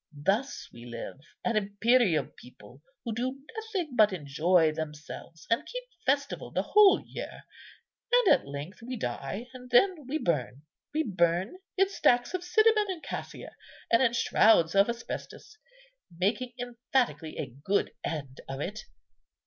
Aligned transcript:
Thus 0.25 0.67
we 0.73 0.85
live, 0.87 1.19
an 1.45 1.55
imperial 1.55 2.25
people, 2.35 2.81
who 3.05 3.13
do 3.13 3.45
nothing 3.55 3.95
but 3.95 4.11
enjoy 4.11 4.71
themselves 4.71 5.45
and 5.51 5.63
keep 5.63 5.83
festival 6.07 6.49
the 6.49 6.63
whole 6.63 7.03
year; 7.05 7.43
and 8.11 8.33
at 8.33 8.47
length 8.47 8.81
we 8.81 8.95
die—and 8.97 9.69
then 9.69 10.07
we 10.07 10.17
burn: 10.17 10.63
we 10.91 11.03
burn—in 11.03 11.89
stacks 11.89 12.33
of 12.33 12.43
cinnamon 12.43 12.87
and 12.89 13.03
cassia, 13.03 13.55
and 13.91 14.01
in 14.01 14.13
shrouds 14.13 14.73
of 14.73 14.89
asbestos, 14.89 15.59
making 16.17 16.53
emphatically 16.59 17.37
a 17.37 17.53
good 17.63 17.91
end 18.03 18.41
of 18.49 18.59
it. 18.59 18.79